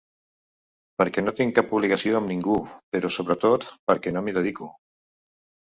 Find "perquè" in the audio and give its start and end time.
1.01-1.23, 3.91-4.17